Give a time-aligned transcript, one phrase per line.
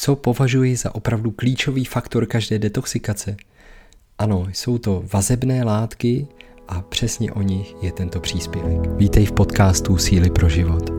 [0.00, 3.36] co považuji za opravdu klíčový faktor každé detoxikace?
[4.18, 6.26] Ano, jsou to vazebné látky
[6.68, 8.90] a přesně o nich je tento příspěvek.
[8.96, 10.90] Vítej v podcastu Síly pro život.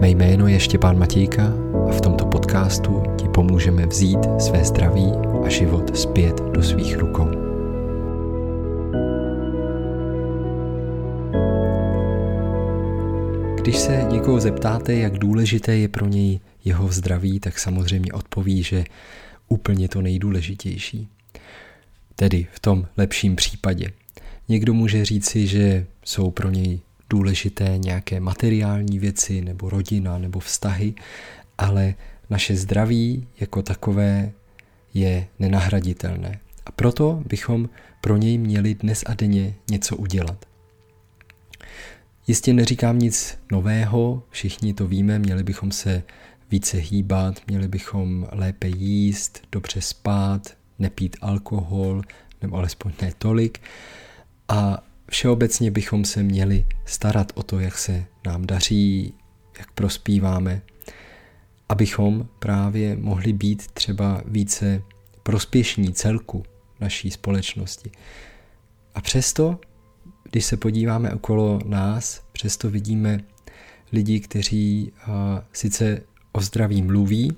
[0.00, 1.52] Mé jméno je Štěpán Matějka
[1.88, 5.12] a v tomto podcastu ti pomůžeme vzít své zdraví
[5.44, 7.28] a život zpět do svých rukou.
[13.56, 18.84] Když se někoho zeptáte, jak důležité je pro něj jeho zdraví, tak samozřejmě odpoví, že
[19.48, 21.08] úplně to nejdůležitější.
[22.16, 23.92] Tedy v tom lepším případě.
[24.48, 30.94] Někdo může říci, že jsou pro něj důležité nějaké materiální věci, nebo rodina, nebo vztahy,
[31.58, 31.94] ale
[32.30, 34.32] naše zdraví jako takové
[34.94, 36.40] je nenahraditelné.
[36.66, 37.68] A proto bychom
[38.00, 40.46] pro něj měli dnes a denně něco udělat.
[42.26, 46.02] Jistě neříkám nic nového, všichni to víme, měli bychom se
[46.50, 52.02] více hýbat, měli bychom lépe jíst, dobře spát, nepít alkohol,
[52.42, 53.60] nebo alespoň ne tolik.
[54.48, 59.14] A všeobecně bychom se měli starat o to, jak se nám daří,
[59.58, 60.62] jak prospíváme,
[61.68, 64.82] abychom právě mohli být třeba více
[65.22, 66.42] prospěšní celku
[66.80, 67.90] naší společnosti.
[68.94, 69.60] A přesto,
[70.30, 73.20] když se podíváme okolo nás, přesto vidíme
[73.92, 74.92] lidi, kteří
[75.52, 76.02] sice
[76.38, 77.36] o zdraví mluví,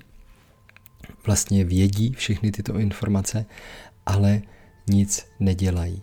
[1.25, 3.45] vlastně vědí všechny tyto informace,
[4.05, 4.41] ale
[4.87, 6.01] nic nedělají.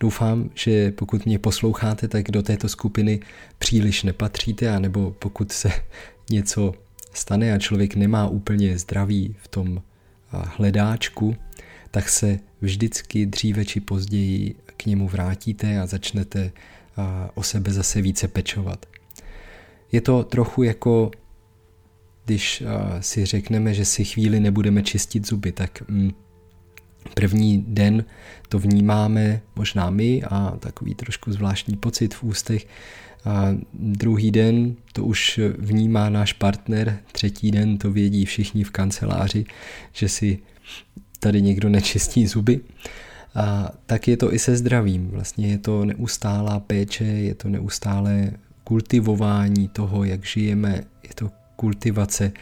[0.00, 3.20] Doufám, že pokud mě posloucháte, tak do této skupiny
[3.58, 5.70] příliš nepatříte, anebo pokud se
[6.30, 6.74] něco
[7.14, 9.82] stane a člověk nemá úplně zdraví v tom
[10.30, 11.36] hledáčku,
[11.90, 16.52] tak se vždycky dříve či později k němu vrátíte a začnete
[17.34, 18.86] o sebe zase více pečovat.
[19.92, 21.10] Je to trochu jako
[22.30, 22.62] když
[23.00, 26.10] si řekneme, že si chvíli nebudeme čistit zuby, tak mm,
[27.14, 28.04] první den
[28.48, 32.66] to vnímáme možná my a takový trošku zvláštní pocit v ústech.
[33.24, 39.44] A druhý den to už vnímá náš partner, třetí den to vědí všichni v kanceláři,
[39.92, 40.38] že si
[41.20, 42.60] tady někdo nečistí zuby.
[43.34, 45.08] A tak je to i se zdravím.
[45.08, 48.30] Vlastně je to neustálá péče, je to neustálé
[48.64, 52.32] kultivování toho, jak žijeme, je to kultivace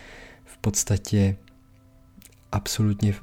[0.44, 1.36] v podstatě
[2.52, 3.14] absolutně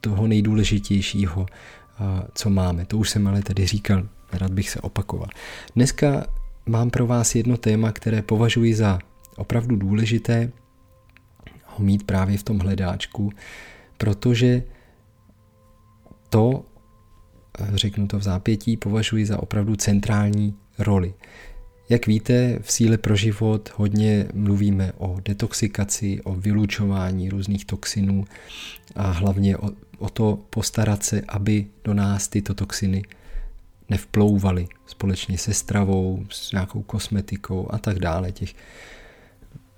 [0.00, 1.46] toho nejdůležitějšího,
[2.34, 2.86] co máme.
[2.86, 5.28] To už jsem ale tady říkal, rád bych se opakoval.
[5.76, 6.26] Dneska
[6.66, 8.98] mám pro vás jedno téma, které považuji za
[9.36, 10.52] opravdu důležité
[11.66, 13.32] ho mít právě v tom hledáčku,
[13.98, 14.62] protože
[16.28, 16.64] to,
[17.74, 21.14] řeknu to v zápětí, považuji za opravdu centrální roli.
[21.88, 28.24] Jak víte, v síle pro život hodně mluvíme o detoxikaci, o vylučování různých toxinů
[28.96, 33.02] a hlavně o, o to postarat se, aby do nás tyto toxiny
[33.88, 38.32] nevplouvaly společně se stravou, s nějakou kosmetikou a tak dále.
[38.32, 38.54] Těch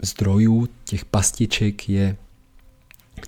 [0.02, 2.16] zdrojů, těch pastiček je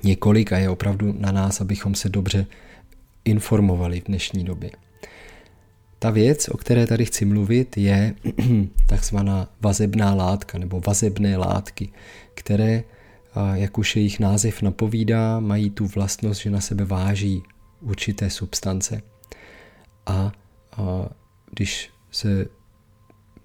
[0.03, 2.47] několik a je opravdu na nás, abychom se dobře
[3.25, 4.71] informovali v dnešní době.
[6.03, 8.15] Ta věc, o které tady chci mluvit, je
[8.87, 11.93] takzvaná vazebná látka nebo vazebné látky,
[12.35, 12.85] které,
[13.55, 17.43] jak už jejich název napovídá, mají tu vlastnost, že na sebe váží
[17.81, 19.03] určité substance.
[20.07, 20.33] A, a
[21.51, 22.47] když se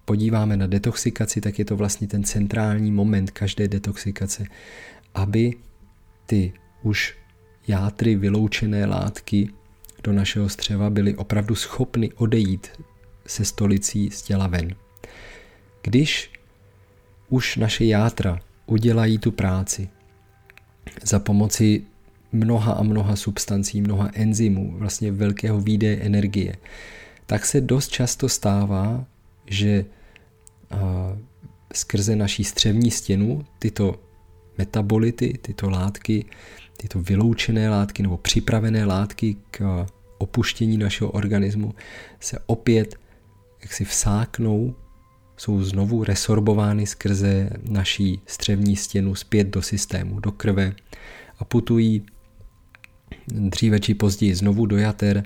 [0.04, 4.44] podíváme na detoxikaci, tak je to vlastně ten centrální moment každé detoxikace,
[5.14, 5.54] aby
[6.26, 6.52] ty
[6.82, 7.16] už
[7.68, 9.48] játry vyloučené látky
[10.02, 12.68] do našeho střeva byli opravdu schopni odejít
[13.26, 14.74] se stolicí z těla ven.
[15.82, 16.30] Když
[17.28, 19.88] už naše játra udělají tu práci
[21.02, 21.82] za pomoci
[22.32, 26.56] mnoha a mnoha substancí, mnoha enzymů, vlastně velkého výdeje energie,
[27.26, 29.04] tak se dost často stává,
[29.46, 29.84] že
[31.74, 34.00] skrze naší střevní stěnu tyto
[34.58, 36.24] metabolity, tyto látky
[36.80, 39.86] tyto vyloučené látky nebo připravené látky k
[40.18, 41.74] opuštění našeho organismu
[42.20, 42.94] se opět
[43.62, 44.74] jak si vsáknou,
[45.36, 50.72] jsou znovu resorbovány skrze naší střevní stěnu zpět do systému, do krve
[51.38, 52.06] a putují
[53.28, 55.22] dříve či později znovu do jater.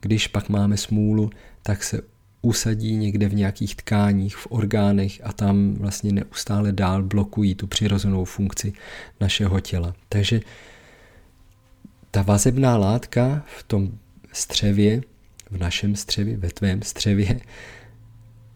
[0.00, 1.30] Když pak máme smůlu,
[1.62, 2.00] tak se
[2.42, 8.24] usadí někde v nějakých tkáních, v orgánech a tam vlastně neustále dál blokují tu přirozenou
[8.24, 8.72] funkci
[9.20, 9.94] našeho těla.
[10.08, 10.40] Takže
[12.10, 13.98] ta vazebná látka v tom
[14.32, 15.00] střevě,
[15.50, 17.40] v našem střevě, ve tvém střevě,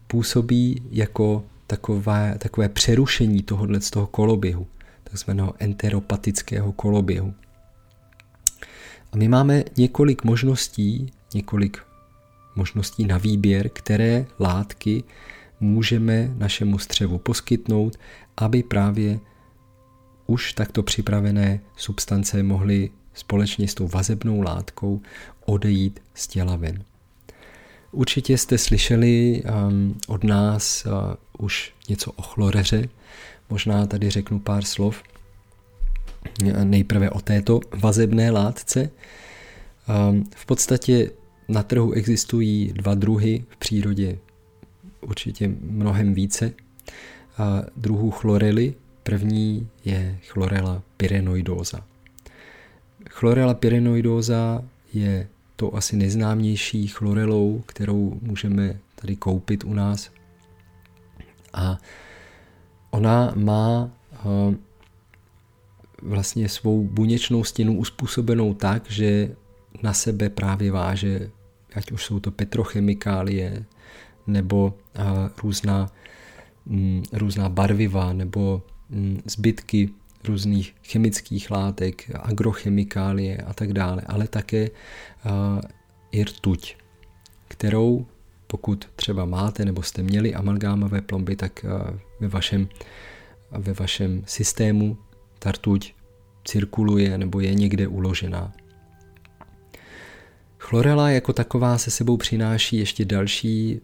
[0.07, 4.67] působí jako takové, takové přerušení tohohle z toho koloběhu.
[5.03, 7.33] takzvaného enteropatického koloběhu.
[9.11, 11.77] A my máme několik možností, několik
[12.55, 15.03] možností na výběr, které látky
[15.59, 17.99] můžeme našemu střevu poskytnout,
[18.37, 19.19] aby právě
[20.27, 25.01] už takto připravené substance mohly společně s tou vazebnou látkou
[25.45, 26.83] odejít z těla ven.
[27.91, 30.91] Určitě jste slyšeli um, od nás uh,
[31.45, 32.89] už něco o chloreře.
[33.49, 35.03] Možná tady řeknu pár slov.
[36.63, 38.89] Nejprve o této vazebné látce.
[40.09, 41.11] Um, v podstatě
[41.47, 44.17] na trhu existují dva druhy, v přírodě
[45.01, 46.53] určitě mnohem více.
[47.37, 48.73] A druhů chlorely.
[49.03, 51.85] První je chlorela pyrenoidóza.
[53.17, 54.61] Chlorela pyrenoidóza
[54.93, 60.11] je to asi neznámější chlorelou, kterou můžeme tady koupit u nás.
[61.53, 61.77] A
[62.91, 64.55] ona má eh,
[66.01, 69.35] vlastně svou buněčnou stěnu uspůsobenou tak, že
[69.83, 71.31] na sebe právě váže,
[71.75, 73.65] ať už jsou to petrochemikálie,
[74.27, 75.01] nebo eh,
[75.43, 75.91] různá,
[76.65, 79.89] mm, různá barviva, nebo mm, zbytky
[80.23, 84.69] různých chemických látek, agrochemikálie a tak dále, ale také
[86.11, 86.77] i rtuť,
[87.47, 88.05] kterou
[88.47, 91.65] pokud třeba máte nebo jste měli amalgámové plomby, tak
[92.19, 92.69] ve vašem,
[93.51, 94.97] ve vašem systému
[95.39, 95.93] ta rtuť
[96.45, 98.53] cirkuluje nebo je někde uložená.
[100.57, 103.81] Chlorela jako taková se sebou přináší ještě další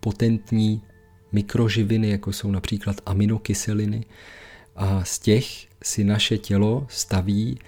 [0.00, 0.82] potentní
[1.32, 4.04] mikroživiny, jako jsou například aminokyseliny,
[4.76, 7.58] a z těch si naše tělo staví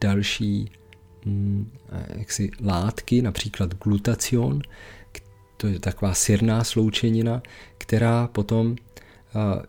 [0.00, 0.70] další
[1.26, 1.70] hm,
[2.14, 4.62] jaksi látky, například glutacion,
[5.56, 7.42] to je taková sirná sloučenina,
[7.78, 8.76] která potom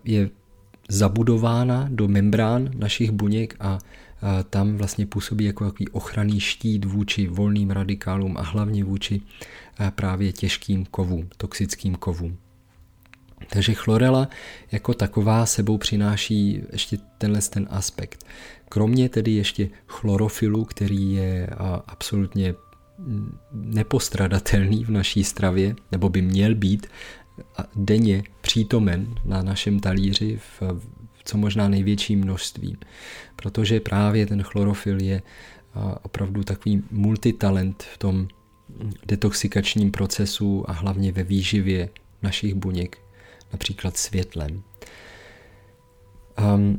[0.06, 0.30] je
[0.89, 3.80] zabudována do membrán našich buněk a
[4.50, 9.21] tam vlastně působí jako takový ochranný štít vůči volným radikálům a hlavně vůči
[9.95, 12.38] právě těžkým kovům, toxickým kovům.
[13.50, 14.30] Takže chlorela
[14.72, 18.25] jako taková sebou přináší ještě tenhle ten aspekt.
[18.69, 21.50] Kromě tedy ještě chlorofilu, který je
[21.88, 22.54] absolutně
[23.51, 26.88] nepostradatelný v naší stravě, nebo by měl být
[27.75, 30.63] denně přítomen na našem talíři v,
[31.24, 32.78] co možná největším množství.
[33.36, 35.22] Protože právě ten chlorofil je
[36.01, 38.28] opravdu takový multitalent v tom
[39.06, 41.90] detoxikačním procesu a hlavně ve výživě
[42.22, 42.98] našich buněk
[43.53, 44.63] například světlem.
[46.55, 46.77] Um,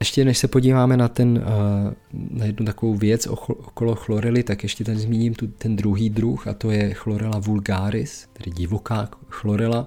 [0.00, 4.84] ještě než se podíváme na, ten, uh, na jednu takovou věc okolo chlorely, tak ještě
[4.84, 9.86] tady zmíním tu, ten druhý druh a to je chlorela vulgaris, tedy divoká chlorela,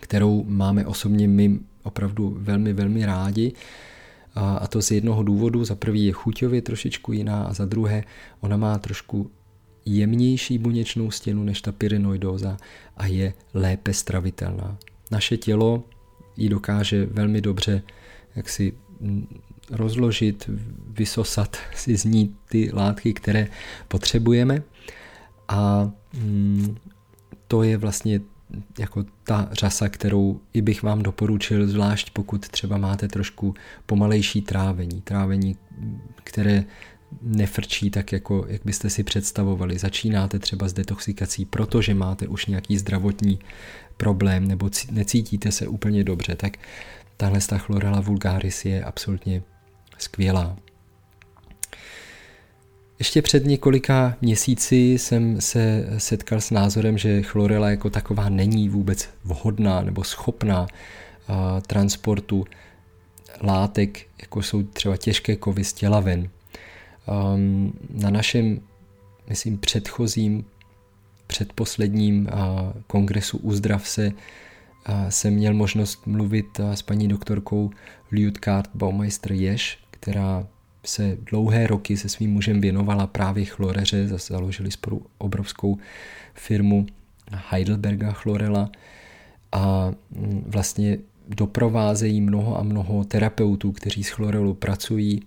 [0.00, 3.52] kterou máme osobně my opravdu velmi, velmi rádi.
[4.34, 5.64] A, a to z jednoho důvodu.
[5.64, 8.04] Za prvý je chuťově trošičku jiná a za druhé
[8.40, 9.30] ona má trošku
[9.84, 12.56] jemnější buněčnou stěnu než ta pyrenoidóza
[12.96, 14.78] a je lépe stravitelná.
[15.10, 15.84] Naše tělo
[16.36, 17.82] ji dokáže velmi dobře
[18.36, 19.40] jak si mm,
[19.70, 20.50] rozložit,
[20.88, 23.48] vysosat si z ní ty látky, které
[23.88, 24.62] potřebujeme
[25.48, 26.76] a mm,
[27.48, 28.20] to je vlastně
[28.78, 33.54] jako ta řasa, kterou i bych vám doporučil, zvlášť pokud třeba máte trošku
[33.86, 35.56] pomalejší trávení, trávení,
[36.24, 36.64] které
[37.22, 39.78] nefrčí tak, jako, jak byste si představovali.
[39.78, 43.38] Začínáte třeba s detoxikací, protože máte už nějaký zdravotní
[43.96, 46.56] problém nebo necítíte se úplně dobře, tak
[47.16, 49.42] tahle ta chlorela vulgaris je absolutně
[49.98, 50.56] skvělá.
[52.98, 59.08] Ještě před několika měsíci jsem se setkal s názorem, že chlorela jako taková není vůbec
[59.24, 60.66] vhodná nebo schopná
[61.66, 62.44] transportu
[63.40, 66.30] látek, jako jsou třeba těžké kovy z těla ven.
[67.06, 68.60] Um, na našem,
[69.28, 70.44] myslím, předchozím,
[71.26, 72.28] předposledním
[72.86, 74.12] kongresu Uzdrav se
[75.08, 77.70] jsem měl možnost mluvit s paní doktorkou
[78.12, 80.46] Liutkart Baumeister Ješ, která
[80.84, 85.78] se dlouhé roky se svým mužem věnovala právě chloreře, zase založili spolu obrovskou
[86.34, 86.86] firmu
[87.50, 88.70] Heidelberga Chlorela
[89.52, 95.22] a mm, vlastně doprovázejí mnoho a mnoho terapeutů, kteří s chlorelou pracují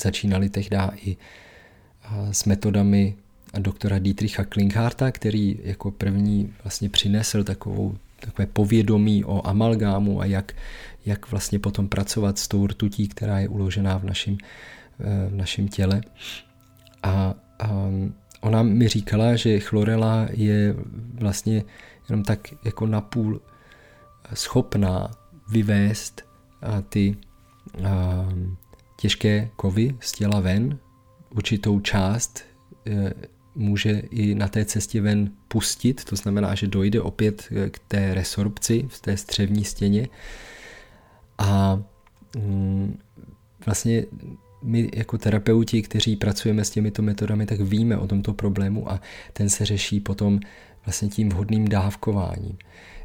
[0.00, 1.16] začínali tehdy i
[2.30, 3.16] s metodami
[3.58, 10.52] doktora Dietricha Klinkharta, který jako první vlastně přinesl takovou, takové povědomí o amalgámu a jak,
[11.06, 14.36] jak vlastně potom pracovat s tou rtutí, která je uložená v našem,
[15.00, 16.00] e, v našem těle.
[17.02, 17.90] A, a
[18.40, 20.74] ona mi říkala, že chlorela je
[21.14, 21.62] vlastně
[22.08, 23.40] jenom tak jako napůl
[24.34, 25.10] schopná
[25.50, 26.22] vyvést
[26.88, 27.16] ty
[29.04, 30.78] těžké kovy z těla ven,
[31.30, 32.44] určitou část
[32.86, 33.12] e,
[33.54, 38.84] může i na té cestě ven pustit, to znamená, že dojde opět k té resorpci
[38.88, 40.08] v té střevní stěně
[41.38, 41.82] a
[42.36, 42.98] mm,
[43.66, 44.04] vlastně
[44.62, 49.00] my jako terapeuti, kteří pracujeme s těmito metodami, tak víme o tomto problému a
[49.32, 50.40] ten se řeší potom
[50.84, 52.58] vlastně tím vhodným dávkováním.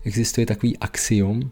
[0.03, 1.51] Existuje takový axiom,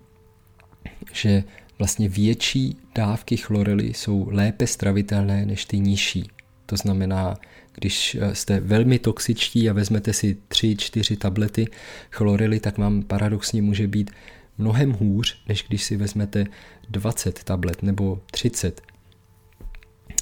[1.14, 1.44] že
[1.80, 6.30] vlastně větší dávky chlorely jsou lépe stravitelné než ty nižší.
[6.66, 7.38] To znamená,
[7.74, 11.68] když jste velmi toxičtí a vezmete si 3-4 tablety
[12.12, 14.12] chlorely, tak vám paradoxně může být
[14.58, 16.46] mnohem hůř, než když si vezmete
[16.90, 18.82] 20 tablet nebo 30.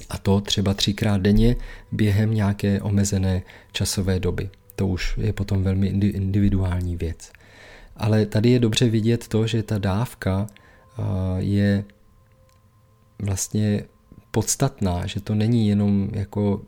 [0.08, 1.56] A to třeba třikrát denně
[1.92, 4.50] během nějaké omezené časové doby.
[4.74, 7.32] To už je potom velmi individuální věc.
[7.96, 10.46] Ale tady je dobře vidět to, že ta dávka
[11.38, 11.84] je
[13.22, 13.84] vlastně
[14.30, 16.62] podstatná, že to není jenom jako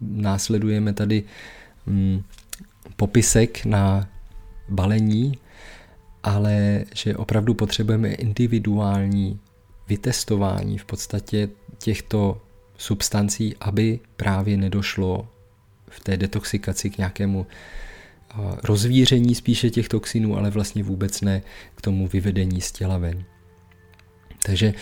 [0.00, 1.22] následujeme tady
[2.96, 4.08] popisek na
[4.68, 5.38] balení,
[6.22, 9.38] ale že opravdu potřebujeme individuální
[9.88, 11.48] vytestování v podstatě
[11.78, 12.42] těchto
[12.76, 15.28] substancí, aby právě nedošlo
[15.88, 17.46] v té detoxikaci k nějakému
[18.64, 21.42] rozvíření spíše těch toxinů, ale vlastně vůbec ne
[21.74, 23.24] k tomu vyvedení z těla ven.
[24.46, 24.74] Takže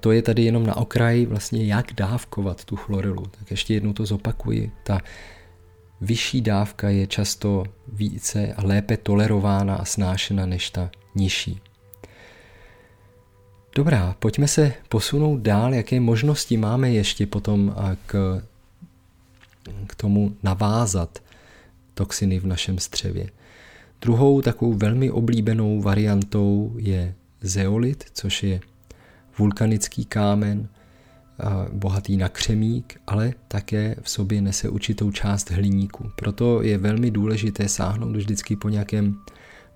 [0.00, 3.26] to je tady jenom na okraji vlastně jak dávkovat tu chlorilu.
[3.38, 4.72] Tak ještě jednou to zopakuji.
[4.84, 5.00] Ta
[6.00, 11.60] vyšší dávka je často více a lépe tolerována a snášena než ta nižší.
[13.76, 17.74] Dobrá, pojďme se posunout dál, jaké možnosti máme ještě potom
[18.06, 18.42] k,
[19.86, 21.18] k tomu navázat
[21.94, 23.30] toxiny v našem střevě.
[24.00, 28.60] Druhou takovou velmi oblíbenou variantou je zeolit, což je
[29.38, 30.68] vulkanický kámen,
[31.72, 36.10] bohatý na křemík, ale také v sobě nese určitou část hliníku.
[36.16, 39.18] Proto je velmi důležité sáhnout vždycky po nějakém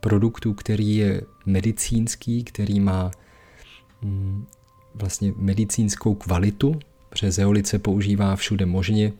[0.00, 3.10] produktu, který je medicínský, který má
[4.02, 4.46] mm,
[4.94, 9.12] vlastně medicínskou kvalitu, protože zeolit se používá všude možně,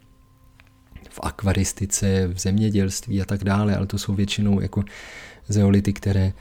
[1.11, 4.85] v akvaristice, v zemědělství a tak dále, ale to jsou většinou jako
[5.49, 6.33] zeolity, které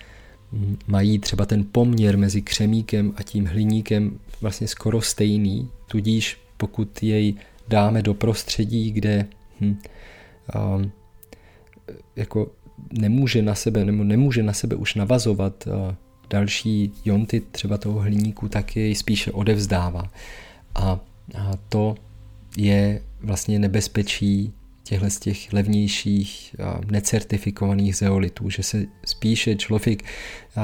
[0.87, 7.33] mají třeba ten poměr mezi křemíkem a tím hliníkem vlastně skoro stejný, tudíž pokud jej
[7.67, 9.25] dáme do prostředí, kde
[9.61, 9.77] hm,
[10.75, 10.91] um,
[12.15, 12.51] jako
[12.91, 15.73] nemůže na sebe, nebo nemůže na sebe už navazovat uh,
[16.29, 20.11] další jonty třeba toho hliníku, tak jej spíše odevzdává.
[20.75, 20.99] A,
[21.35, 21.95] a to
[22.57, 24.53] je vlastně nebezpečí
[24.85, 26.55] těchto z těch levnějších
[26.91, 30.03] necertifikovaných zeolitů, že se spíše člověk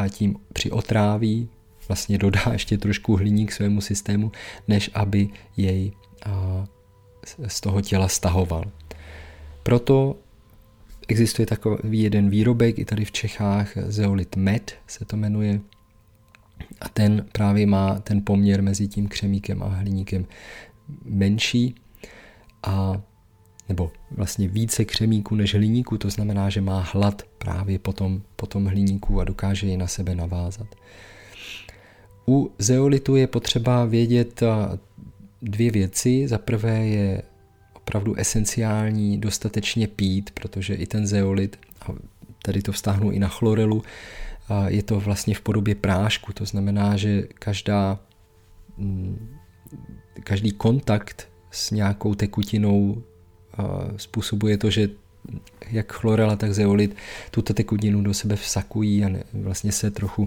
[0.09, 1.49] tím přiotráví,
[1.87, 4.31] vlastně dodá ještě trošku hliník svému systému,
[4.67, 5.91] než aby jej
[7.47, 8.71] z toho těla stahoval.
[9.63, 10.15] Proto
[11.07, 15.59] existuje takový jeden výrobek i tady v Čechách, zeolit med se to jmenuje,
[16.81, 20.25] a ten právě má ten poměr mezi tím křemíkem a hliníkem
[21.05, 21.75] menší
[22.63, 23.01] a
[23.71, 29.21] nebo vlastně více křemíku než hliníku, to znamená, že má hlad právě potom, potom hliníku
[29.21, 30.67] a dokáže ji na sebe navázat.
[32.27, 34.43] U zeolitu je potřeba vědět
[35.41, 36.27] dvě věci.
[36.27, 37.21] Za prvé je
[37.73, 41.95] opravdu esenciální dostatečně pít, protože i ten zeolit, a
[42.43, 43.83] tady to vztáhnu i na chlorelu,
[44.67, 47.99] je to vlastně v podobě prášku, to znamená, že každá,
[48.77, 49.37] mm,
[50.23, 53.03] každý kontakt s nějakou tekutinou
[53.97, 54.89] způsobuje to, že
[55.71, 56.95] jak chlorela, tak zeolit
[57.31, 60.25] tuto tekutinu do sebe vsakují a ne, vlastně se trochu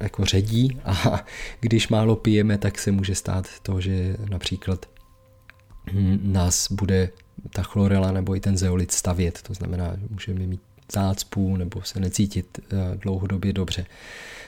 [0.00, 1.24] jako ředí a
[1.60, 4.86] když málo pijeme, tak se může stát to, že například
[6.22, 7.08] nás bude
[7.50, 10.60] ta chlorela nebo i ten zeolit stavět, to znamená, že můžeme mít
[10.92, 13.86] zácpu nebo se necítit eh, dlouhodobě dobře.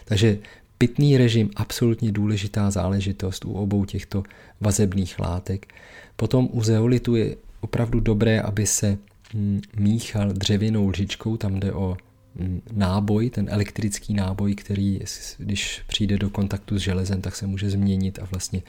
[0.05, 0.39] Takže
[0.79, 4.23] pitný režim absolutně důležitá záležitost u obou těchto
[4.61, 5.75] vazebných látek.
[6.17, 8.99] Potom u zeolitu je opravdu dobré, aby se
[9.35, 11.97] mm, míchal dřevěnou lžičkou, tam jde o
[12.35, 15.01] mm, náboj, ten elektrický náboj, který
[15.39, 18.63] když přijde do kontaktu s železem, tak se může změnit a vlastně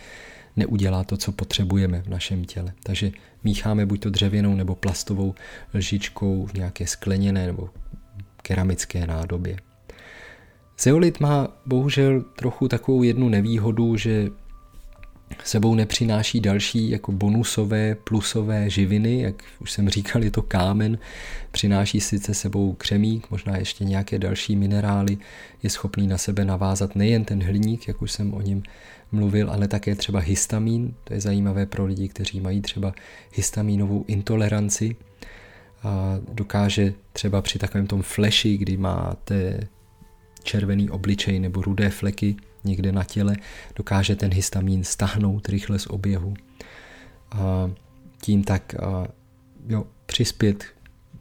[0.55, 2.73] neudělá to, co potřebujeme v našem těle.
[2.83, 3.11] Takže
[3.43, 5.35] mícháme buď to dřevěnou nebo plastovou
[5.73, 7.69] lžičkou v nějaké skleněné nebo
[8.41, 9.57] keramické nádobě.
[10.79, 14.27] Zeolit má bohužel trochu takovou jednu nevýhodu, že
[15.43, 20.97] sebou nepřináší další jako bonusové plusové živiny, jak už jsem říkal, je to kámen,
[21.51, 25.17] přináší sice sebou křemík, možná ještě nějaké další minerály,
[25.63, 28.63] je schopný na sebe navázat nejen ten hliník, jak už jsem o něm
[29.11, 32.93] mluvil, ale také třeba histamin, to je zajímavé pro lidi, kteří mají třeba
[33.33, 34.95] histaminovou intoleranci,
[35.83, 39.67] a dokáže třeba při takovém tom fleši, kdy máte
[40.43, 42.35] červený obličej nebo rudé fleky
[42.67, 43.35] někde na těle,
[43.75, 46.33] dokáže ten histamin stahnout rychle z oběhu.
[47.31, 47.71] A
[48.21, 49.07] tím tak a,
[49.67, 50.63] jo, přispět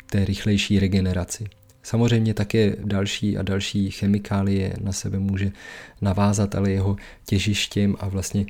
[0.07, 1.45] té rychlejší regeneraci.
[1.83, 5.53] Samozřejmě také další a další chemikálie na sebe může
[6.00, 8.47] navázat, ale jeho těžištěm a vlastně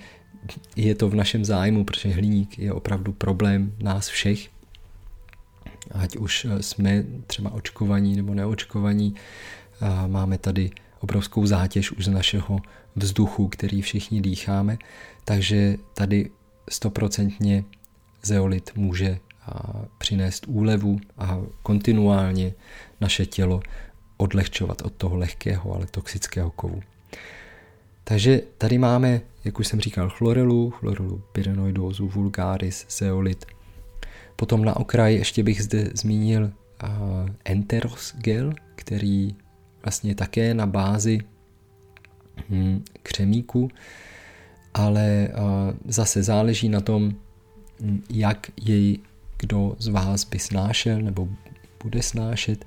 [0.77, 4.49] je to v našem zájmu, protože hliník je opravdu problém nás všech.
[5.91, 9.15] Ať už jsme třeba očkovaní nebo neočkovaní,
[10.07, 12.59] máme tady obrovskou zátěž už z našeho
[12.97, 14.79] vzduchu, který všichni dýcháme,
[15.25, 16.31] takže tady
[16.71, 17.65] stoprocentně
[18.23, 19.19] zeolit může
[19.99, 22.53] přinést úlevu a kontinuálně
[23.01, 23.61] naše tělo
[24.17, 26.83] odlehčovat od toho lehkého, ale toxického kovu.
[28.05, 33.45] Takže tady máme, jak už jsem říkal, chlorelu, chlorelu pyrenoidózu, vulgaris, zeolit.
[34.37, 36.53] Potom na okraj ještě bych zde zmínil
[37.45, 39.35] enteros gel, který
[39.87, 41.19] vlastně také na bázi
[42.49, 43.69] hm, křemíku,
[44.75, 47.13] ale uh, zase záleží na tom,
[47.81, 48.99] hm, jak jej
[49.39, 51.29] kdo z vás by snášel nebo
[51.83, 52.65] bude snášet.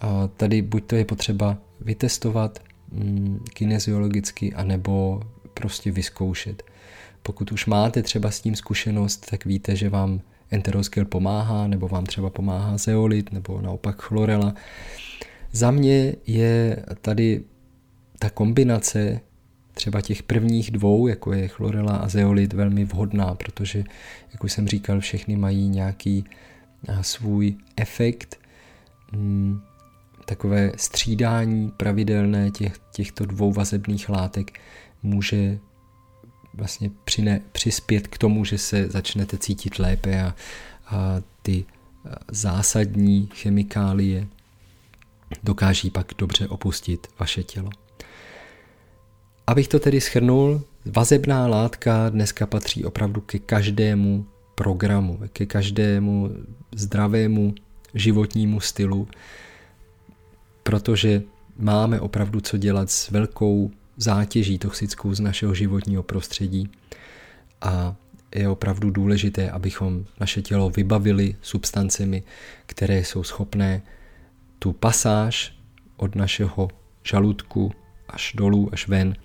[0.00, 2.58] A tady buď to je potřeba vytestovat
[2.92, 5.22] mm, kineziologicky, anebo
[5.54, 6.62] prostě vyzkoušet.
[7.22, 10.20] Pokud už máte třeba s tím zkušenost, tak víte, že vám
[10.50, 14.54] enteroskel pomáhá, nebo vám třeba pomáhá zeolit, nebo naopak chlorela.
[15.54, 17.44] Za mě je tady
[18.18, 19.20] ta kombinace
[19.74, 23.84] třeba těch prvních dvou, jako je chlorela a zeolit, velmi vhodná, protože,
[24.32, 26.24] jak už jsem říkal, všechny mají nějaký
[27.00, 28.40] svůj efekt,
[29.12, 29.60] mm,
[30.24, 34.60] takové střídání pravidelné těch, těchto dvou vazebných látek
[35.02, 35.58] může
[36.54, 40.34] vlastně přine, přispět k tomu, že se začnete cítit lépe a,
[40.86, 41.64] a ty
[42.30, 44.26] zásadní chemikálie
[45.42, 47.70] dokáží pak dobře opustit vaše tělo.
[49.46, 56.30] Abych to tedy schrnul, vazebná látka dneska patří opravdu ke každému programu, ke každému
[56.74, 57.54] zdravému
[57.94, 59.08] životnímu stylu,
[60.62, 61.22] protože
[61.56, 66.70] máme opravdu co dělat s velkou zátěží toxickou z našeho životního prostředí
[67.60, 67.94] a
[68.34, 72.22] je opravdu důležité, abychom naše tělo vybavili substancemi,
[72.66, 73.82] které jsou schopné
[74.64, 75.58] tu pasáž
[75.96, 76.68] od našeho
[77.02, 77.72] žaludku
[78.08, 79.16] až dolů, až ven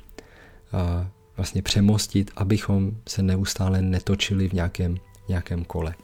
[1.38, 4.98] vlastně přemostit, abychom se neustále netočili v nějakém,
[5.30, 5.96] nějakém kole.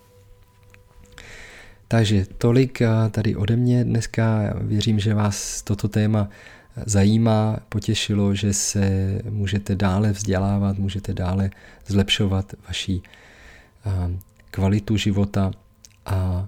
[1.87, 4.53] Takže tolik tady ode mě dneska.
[4.61, 6.29] Věřím, že vás toto téma
[6.85, 11.49] zajímá, potěšilo, že se můžete dále vzdělávat, můžete dále
[11.87, 13.01] zlepšovat vaši
[14.51, 15.51] kvalitu života
[16.05, 16.45] a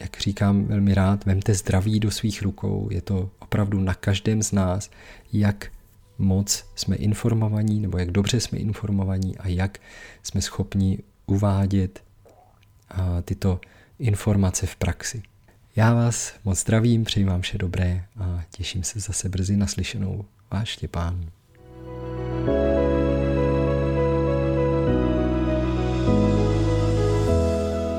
[0.00, 2.88] jak říkám velmi rád, vemte zdraví do svých rukou.
[2.90, 4.90] Je to opravdu na každém z nás,
[5.32, 5.66] jak
[6.18, 9.78] moc jsme informovaní, nebo jak dobře jsme informovaní a jak
[10.22, 12.02] jsme schopni uvádět
[13.24, 13.60] tyto
[13.98, 15.22] informace v praxi.
[15.76, 20.24] Já vás moc zdravím, přeji vám vše dobré a těším se zase brzy naslyšenou.
[20.50, 21.30] Váš Štěpán.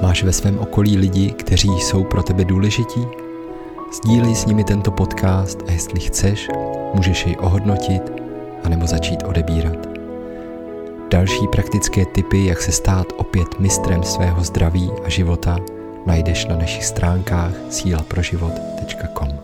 [0.10, 3.08] Máš ve svém okolí lidi, kteří jsou pro tebe důležití?
[3.94, 6.48] Sdílej s nimi tento podcast a jestli chceš,
[6.94, 8.02] můžeš jej ohodnotit
[8.64, 9.88] anebo začít odebírat.
[11.12, 15.58] Další praktické typy, jak se stát opět mistrem svého zdraví a života,
[16.06, 19.39] najdeš na našich stránkách sílaproživot.com.